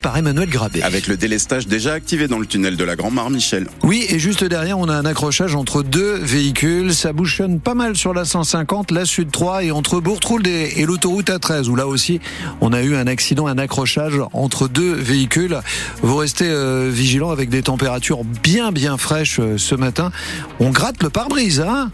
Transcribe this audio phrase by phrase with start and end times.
[0.00, 0.80] par Emmanuel Grabé.
[0.82, 3.66] Avec le délestage déjà activé dans le tunnel de la Grand-Mare, Michel.
[3.82, 6.94] Oui, et juste derrière, on a un accrochage entre deux véhicules.
[6.94, 11.30] Ça bouchonne pas mal sur la 150, la Sud 3 et entre Bourtrould et, l'autoroute
[11.30, 12.20] A13, où là aussi,
[12.60, 15.58] on a eu un accident, un accrochage entre deux véhicules.
[16.02, 20.12] Vous restez euh, vigilant avec des températures bien bien fraîches euh, ce matin.
[20.60, 21.90] On gratte le pare-brise, hein?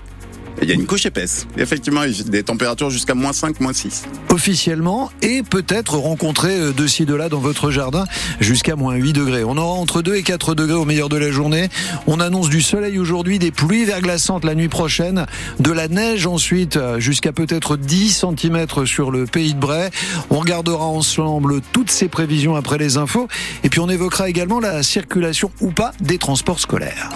[0.62, 1.46] Il y a une couche épaisse.
[1.58, 4.04] Effectivement, des températures jusqu'à moins 5, moins 6.
[4.30, 8.04] Officiellement, et peut-être rencontrer euh, de ci, de là dans votre jardin
[8.40, 9.44] jusqu'à moins 8 degrés.
[9.44, 11.68] On aura entre 2 et 4 degrés au meilleur de la journée.
[12.06, 15.26] On annonce du soleil aujourd'hui, des pluies verglaçantes la nuit prochaine,
[15.60, 19.90] de la neige ensuite euh, jusqu'à peut-être 10 cm sur le pays de Bray.
[20.30, 23.28] On regardera ensemble toutes ces prévisions après les infos.
[23.64, 27.10] Et puis on évoquera également la circulation ou pas des transports scolaires.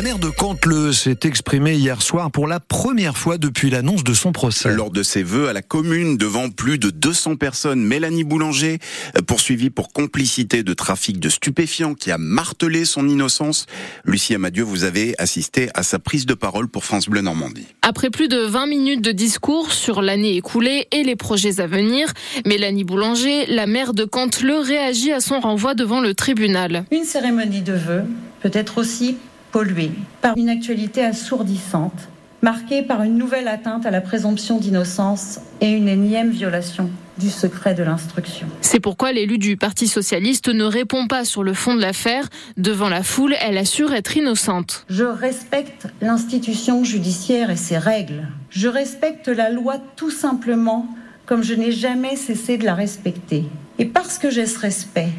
[0.00, 4.14] La maire de Cantleux s'est exprimée hier soir pour la première fois depuis l'annonce de
[4.14, 4.72] son procès.
[4.72, 8.78] Lors de ses vœux à la commune devant plus de 200 personnes, Mélanie Boulanger,
[9.26, 13.66] poursuivie pour complicité de trafic de stupéfiants qui a martelé son innocence.
[14.06, 17.66] Lucie Amadieu, vous avez assisté à sa prise de parole pour France Bleu Normandie.
[17.82, 22.10] Après plus de 20 minutes de discours sur l'année écoulée et les projets à venir,
[22.46, 26.86] Mélanie Boulanger, la maire de Cantleux, réagit à son renvoi devant le tribunal.
[26.90, 28.04] Une cérémonie de vœux
[28.40, 29.18] peut être aussi
[29.52, 32.08] pollué par une actualité assourdissante,
[32.42, 37.74] marquée par une nouvelle atteinte à la présomption d'innocence et une énième violation du secret
[37.74, 38.46] de l'instruction.
[38.62, 42.28] C'est pourquoi l'élu du Parti socialiste ne répond pas sur le fond de l'affaire.
[42.56, 44.86] Devant la foule, elle assure être innocente.
[44.88, 48.26] Je respecte l'institution judiciaire et ses règles.
[48.48, 50.88] Je respecte la loi tout simplement
[51.26, 53.44] comme je n'ai jamais cessé de la respecter.
[53.78, 55.10] Et parce que j'ai ce respect,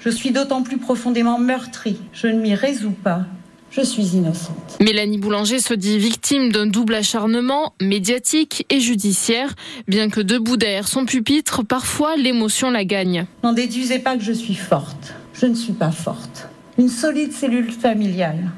[0.00, 2.00] je suis d'autant plus profondément meurtrie.
[2.12, 3.26] Je ne m'y résous pas
[3.70, 4.78] je suis innocente.
[4.80, 9.54] Mélanie Boulanger se dit victime d'un double acharnement médiatique et judiciaire.
[9.86, 13.26] Bien que debout derrière son pupitre, parfois l'émotion la gagne.
[13.42, 15.14] N'en déduisez pas que je suis forte.
[15.34, 16.48] Je ne suis pas forte.
[16.78, 18.50] Une solide cellule familiale,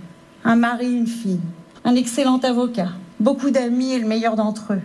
[0.44, 1.40] un mari, une fille,
[1.84, 4.80] un excellent avocat, beaucoup d'amis et le meilleur d'entre eux.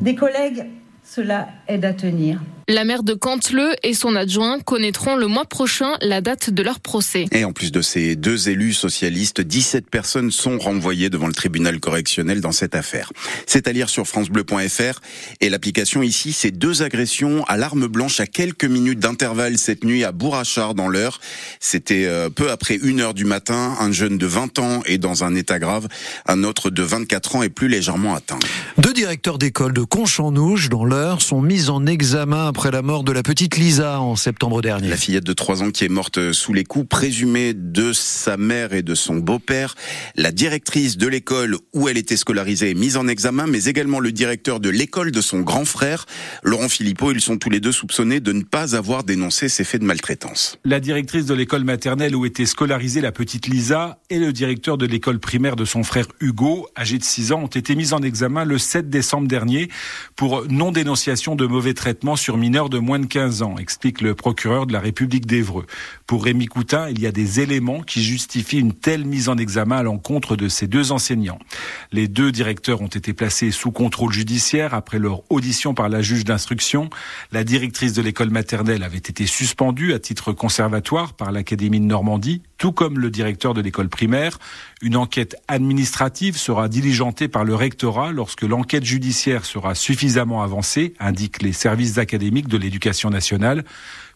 [0.00, 0.66] Des collègues,
[1.04, 2.40] cela aide à tenir.
[2.70, 6.80] La maire de Cantleux et son adjoint connaîtront le mois prochain la date de leur
[6.80, 7.24] procès.
[7.32, 11.80] Et en plus de ces deux élus socialistes, 17 personnes sont renvoyées devant le tribunal
[11.80, 13.10] correctionnel dans cette affaire.
[13.46, 15.00] C'est à lire sur francebleu.fr
[15.40, 20.04] et l'application ici, c'est deux agressions à l'arme blanche à quelques minutes d'intervalle cette nuit
[20.04, 21.20] à Bourrachard dans l'heure.
[21.60, 23.76] C'était euh, peu après une heure du matin.
[23.80, 25.88] Un jeune de 20 ans est dans un état grave.
[26.26, 28.38] Un autre de 24 ans est plus légèrement atteint.
[28.76, 33.12] Deux directeurs d'école de Conchanouche dans l'heure sont mis en examen après la mort de
[33.12, 34.88] la petite Lisa en septembre dernier.
[34.88, 38.72] La fillette de 3 ans qui est morte sous les coups présumés de sa mère
[38.72, 39.76] et de son beau-père.
[40.16, 44.10] La directrice de l'école où elle était scolarisée est mise en examen, mais également le
[44.10, 46.06] directeur de l'école de son grand frère,
[46.42, 47.12] Laurent Philippot.
[47.12, 50.58] Ils sont tous les deux soupçonnés de ne pas avoir dénoncé ces faits de maltraitance.
[50.64, 54.86] La directrice de l'école maternelle où était scolarisée la petite Lisa et le directeur de
[54.86, 58.44] l'école primaire de son frère Hugo, âgé de 6 ans, ont été mis en examen
[58.44, 59.68] le 7 décembre dernier
[60.16, 64.66] pour non-dénonciation de mauvais traitements sur mineurs de moins de 15 ans, explique le procureur
[64.66, 65.66] de la République d'Evreux.
[66.06, 69.76] Pour Rémi Coutin, il y a des éléments qui justifient une telle mise en examen
[69.76, 71.38] à l'encontre de ces deux enseignants.
[71.92, 76.24] Les deux directeurs ont été placés sous contrôle judiciaire après leur audition par la juge
[76.24, 76.88] d'instruction.
[77.32, 82.40] La directrice de l'école maternelle avait été suspendue à titre conservatoire par l'Académie de Normandie,
[82.56, 84.38] tout comme le directeur de l'école primaire.
[84.80, 91.42] Une enquête administrative sera diligentée par le rectorat lorsque l'enquête judiciaire sera suffisamment avancée, indiquent
[91.42, 93.64] les services académiques de l'éducation nationale.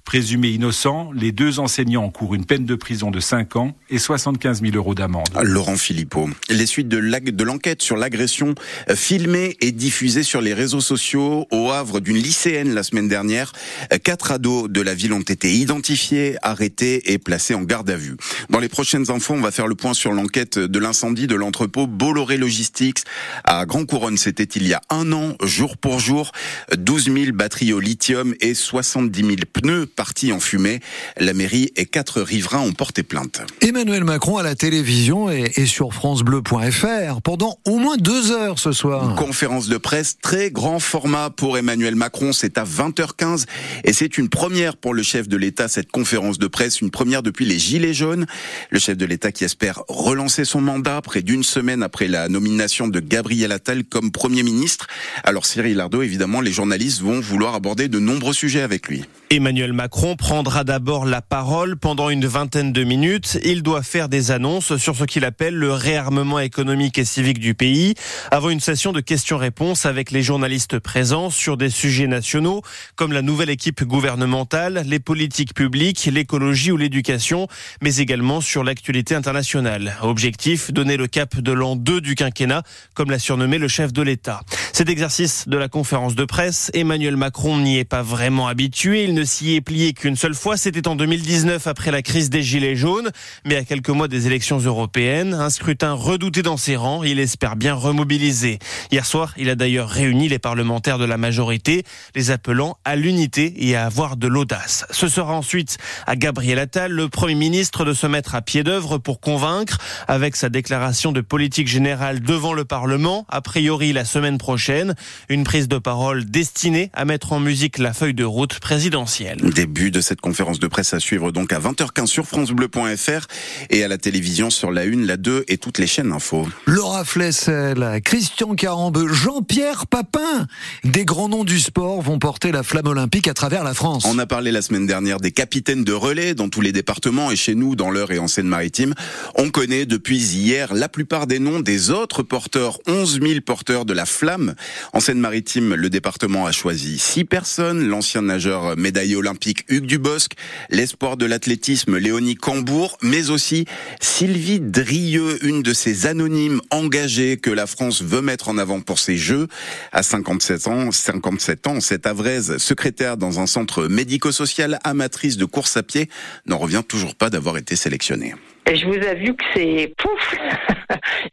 [0.05, 4.61] Présumés innocents, les deux enseignants encourent une peine de prison de 5 ans et 75
[4.61, 5.29] 000 euros d'amende.
[5.43, 6.29] Laurent Philippot.
[6.51, 8.55] Les suites de l'enquête sur l'agression
[8.91, 13.53] euh, filmée et diffusée sur les réseaux sociaux au Havre d'une lycéenne la semaine dernière.
[13.93, 17.97] Euh, quatre ados de la ville ont été identifiés, arrêtés et placés en garde à
[17.97, 18.17] vue.
[18.51, 21.87] Dans les prochaines infos, on va faire le point sur l'enquête de l'incendie de l'entrepôt
[21.87, 23.05] Bolloré Logistics
[23.45, 24.19] à Grand Couronne.
[24.19, 26.33] C'était il y a un an, jour pour jour.
[26.77, 30.81] 12 000 batteries au lithium et 70 000 pneus partie en fumée.
[31.19, 33.43] La mairie et quatre riverains ont porté plainte.
[33.61, 39.11] Emmanuel Macron à la télévision et, sur francebleu.fr pendant au moins deux heures ce soir.
[39.11, 42.33] Une conférence de presse très grand format pour Emmanuel Macron.
[42.33, 43.45] C'est à 20h15
[43.85, 47.23] et c'est une première pour le chef de l'État cette conférence de presse, une première
[47.23, 48.27] depuis les Gilets jaunes.
[48.71, 52.89] Le chef de l'État qui espère relancer son mandat près d'une semaine après la nomination
[52.89, 54.87] de Gabriel Attal comme Premier ministre.
[55.25, 59.05] Alors Cyril Ardo, évidemment, les journalistes vont vouloir aborder de nombreux sujets avec lui.
[59.31, 63.39] Emmanuel Macron prendra d'abord la parole pendant une vingtaine de minutes.
[63.45, 67.55] Il doit faire des annonces sur ce qu'il appelle le réarmement économique et civique du
[67.55, 67.95] pays
[68.31, 72.63] avant une session de questions-réponses avec les journalistes présents sur des sujets nationaux
[72.97, 77.49] comme la nouvelle équipe gouvernementale, les politiques publiques, l'écologie ou l'éducation,
[77.83, 79.97] mais également sur l'actualité internationale.
[80.03, 82.63] Objectif, donner le cap de l'an 2 du quinquennat,
[82.95, 84.41] comme l'a surnommé le chef de l'État.
[84.73, 89.05] Cet exercice de la conférence de presse, Emmanuel Macron n'y est pas vraiment habitué.
[89.05, 90.57] Il ne s'y est qu'une seule fois.
[90.57, 93.11] C'était en 2019 après la crise des Gilets jaunes.
[93.45, 97.57] Mais à quelques mois des élections européennes, un scrutin redouté dans ses rangs, il espère
[97.57, 98.59] bien remobiliser.
[98.91, 101.85] Hier soir, il a d'ailleurs réuni les parlementaires de la majorité,
[102.15, 104.85] les appelant à l'unité et à avoir de l'audace.
[104.91, 108.99] Ce sera ensuite à Gabriel Attal, le Premier ministre, de se mettre à pied d'œuvre
[108.99, 114.39] pour convaincre avec sa déclaration de politique générale devant le Parlement, a priori la semaine
[114.39, 114.95] prochaine.
[115.31, 119.39] Une prise de parole destinée à mettre en musique la feuille de route présidentielle.
[119.63, 123.29] Début de cette conférence de presse à suivre donc à 20h15 sur francebleu.fr
[123.71, 126.49] et à la télévision sur la 1, la 2 et toutes les chaînes info.
[126.67, 130.49] Laura Flessel, Christian Carambeu, Jean-Pierre Papin.
[130.83, 134.05] Des grands noms du sport vont porter la flamme olympique à travers la France.
[134.05, 137.37] On a parlé la semaine dernière des capitaines de relais dans tous les départements et
[137.37, 138.95] chez nous, dans l'Eure et en Seine-Maritime.
[139.37, 143.93] On connaît depuis hier la plupart des noms des autres porteurs, 11 000 porteurs de
[143.93, 144.57] la flamme.
[144.93, 147.87] En Seine-Maritime, le département a choisi six personnes.
[147.87, 150.33] L'ancien nageur médaillé olympique Hugues Dubosc,
[150.71, 153.67] l'espoir de l'athlétisme Léonie Cambourg, mais aussi
[154.01, 158.99] Sylvie Drieux, une de ces anonymes engagés que la France veut mettre en avant pour
[158.99, 159.49] ses Jeux.
[159.93, 165.77] À 57 ans, 57 ans, cette Avraise, secrétaire dans un centre médico-social amatrice de course
[165.77, 166.09] à pied,
[166.47, 168.35] n'en revient toujours pas d'avoir été sélectionnée.
[168.67, 170.35] Je vous avoue que c'est pouf.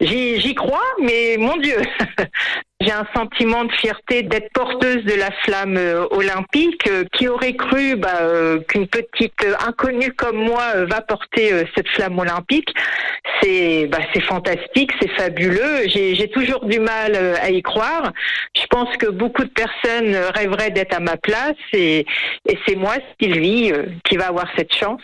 [0.00, 1.76] J'y crois, mais mon Dieu,
[2.80, 6.88] j'ai un sentiment de fierté d'être porteuse de la flamme euh, olympique.
[6.88, 12.18] Euh, qui aurait cru bah, euh, qu'une petite inconnue comme moi va porter cette flamme
[12.18, 12.72] olympique
[13.42, 15.86] C'est bah, fantastique, c'est fabuleux.
[15.86, 18.12] J'ai toujours du mal à y croire.
[18.56, 22.06] Je pense que beaucoup de personnes rêveraient d'être à ma place et,
[22.48, 23.72] et c'est moi, Sylvie,
[24.04, 25.00] qui va avoir cette chance.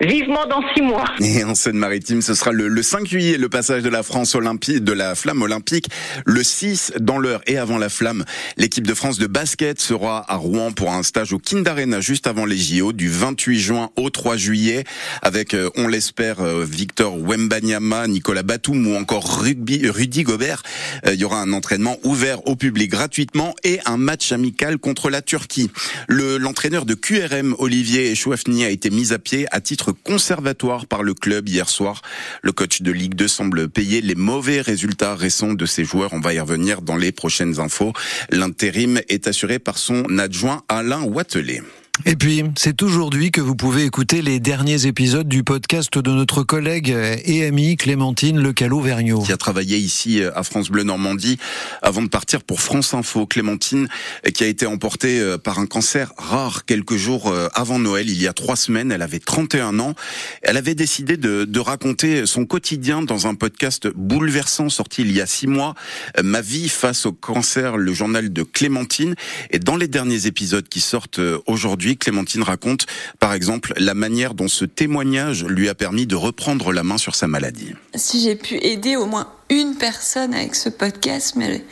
[0.00, 1.06] Vivement dans six mois.
[1.20, 4.84] Et en Seine-Maritime, ce sera le, le 5 juillet, le passage de la France olympique,
[4.84, 5.86] de la flamme olympique.
[6.26, 8.24] Le 6, dans l'heure et avant la flamme,
[8.56, 12.26] l'équipe de France de basket sera à Rouen pour un stage au Kind Arena juste
[12.26, 14.82] avant les JO du 28 juin au 3 juillet
[15.22, 20.64] avec, euh, on l'espère, euh, Victor Wembanyama, Nicolas Batum ou encore Rudy, Gobert.
[21.06, 25.08] Euh, il y aura un entraînement ouvert au public gratuitement et un match amical contre
[25.08, 25.70] la Turquie.
[26.08, 31.04] Le, l'entraîneur de QRM, Olivier Chouafni, a été mis à pied à titre conservatoire par
[31.04, 32.02] le club hier soir.
[32.42, 36.12] Le coach de Ligue 2 semble payer les mauvais résultats récents de ses joueurs.
[36.12, 37.92] On va y revenir dans les prochaines infos.
[38.30, 41.62] L'intérim est assuré par son adjoint Alain Watelet.
[42.04, 46.42] Et puis, c'est aujourd'hui que vous pouvez écouter les derniers épisodes du podcast de notre
[46.42, 46.94] collègue
[47.24, 49.22] et amie Clémentine Lecalot-Vergniaud.
[49.22, 51.38] Qui a travaillé ici à France Bleu Normandie
[51.80, 53.26] avant de partir pour France Info.
[53.26, 53.88] Clémentine,
[54.34, 58.20] qui a été emportée euh, par un cancer rare quelques jours euh, avant Noël, il
[58.20, 58.92] y a trois semaines.
[58.92, 59.94] Elle avait 31 ans.
[60.42, 65.26] Elle avait décidé de, raconter son quotidien dans un podcast bouleversant sorti il y a
[65.26, 65.74] six mois.
[66.18, 69.14] Euh, Ma vie face au cancer, le journal de Clémentine.
[69.50, 72.86] Et dans les derniers épisodes qui sortent aujourd'hui, Clémentine raconte
[73.20, 77.14] par exemple la manière dont ce témoignage lui a permis de reprendre la main sur
[77.14, 77.74] sa maladie.
[77.94, 81.64] Si j'ai pu aider au moins une personne avec ce podcast, mais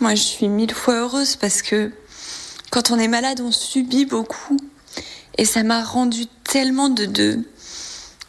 [0.00, 1.92] moi je suis mille fois heureuse parce que
[2.70, 4.58] quand on est malade, on subit beaucoup.
[5.36, 7.38] Et ça m'a rendu tellement de, de,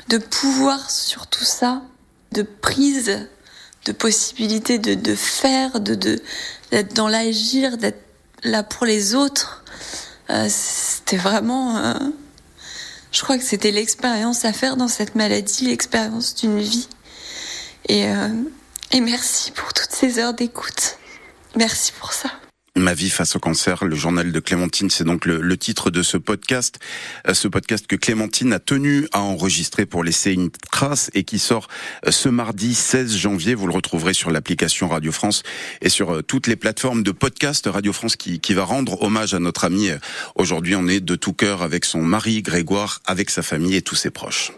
[0.09, 1.81] de pouvoir sur tout ça,
[2.31, 3.27] de prise,
[3.85, 5.95] de possibilité de, de faire, de,
[6.71, 8.03] d'être dans l'agir, d'être
[8.43, 9.63] là pour les autres.
[10.29, 10.47] Euh,
[11.09, 11.95] c'était vraiment.
[13.11, 16.87] Je crois que c'était l'expérience à faire dans cette maladie, l'expérience d'une vie.
[17.87, 18.27] Et, euh,
[18.91, 20.97] et merci pour toutes ces heures d'écoute.
[21.55, 22.29] Merci pour ça.
[22.75, 26.17] Ma vie face au cancer, le journal de Clémentine, c'est donc le, titre de ce
[26.17, 26.79] podcast.
[27.31, 31.67] Ce podcast que Clémentine a tenu à enregistrer pour laisser une trace et qui sort
[32.07, 33.55] ce mardi 16 janvier.
[33.55, 35.43] Vous le retrouverez sur l'application Radio France
[35.81, 39.39] et sur toutes les plateformes de podcast Radio France qui, qui va rendre hommage à
[39.39, 39.89] notre ami.
[40.35, 43.95] Aujourd'hui, on est de tout cœur avec son mari Grégoire, avec sa famille et tous
[43.95, 44.51] ses proches.